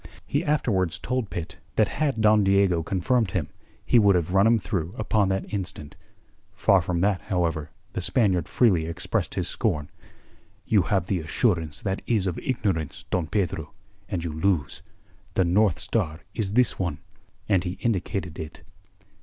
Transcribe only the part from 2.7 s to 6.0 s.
confirmed him, he would have run him through upon that instant.